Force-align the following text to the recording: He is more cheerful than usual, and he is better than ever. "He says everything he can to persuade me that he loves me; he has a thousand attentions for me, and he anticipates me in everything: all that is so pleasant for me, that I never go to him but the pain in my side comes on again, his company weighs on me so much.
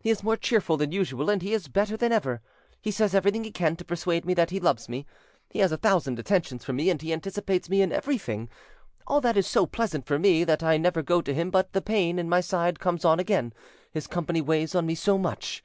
He 0.00 0.08
is 0.08 0.22
more 0.22 0.38
cheerful 0.38 0.78
than 0.78 0.90
usual, 0.90 1.28
and 1.28 1.42
he 1.42 1.52
is 1.52 1.68
better 1.68 1.98
than 1.98 2.10
ever. 2.10 2.40
"He 2.80 2.90
says 2.90 3.14
everything 3.14 3.44
he 3.44 3.50
can 3.50 3.76
to 3.76 3.84
persuade 3.84 4.24
me 4.24 4.32
that 4.32 4.48
he 4.48 4.58
loves 4.58 4.88
me; 4.88 5.04
he 5.50 5.58
has 5.58 5.70
a 5.70 5.76
thousand 5.76 6.18
attentions 6.18 6.64
for 6.64 6.72
me, 6.72 6.88
and 6.88 7.02
he 7.02 7.12
anticipates 7.12 7.68
me 7.68 7.82
in 7.82 7.92
everything: 7.92 8.48
all 9.06 9.20
that 9.20 9.36
is 9.36 9.46
so 9.46 9.66
pleasant 9.66 10.06
for 10.06 10.18
me, 10.18 10.44
that 10.44 10.62
I 10.62 10.78
never 10.78 11.02
go 11.02 11.20
to 11.20 11.34
him 11.34 11.50
but 11.50 11.74
the 11.74 11.82
pain 11.82 12.18
in 12.18 12.26
my 12.26 12.40
side 12.40 12.80
comes 12.80 13.04
on 13.04 13.20
again, 13.20 13.52
his 13.92 14.06
company 14.06 14.40
weighs 14.40 14.74
on 14.74 14.86
me 14.86 14.94
so 14.94 15.18
much. 15.18 15.62